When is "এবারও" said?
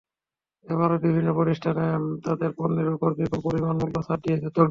0.65-0.97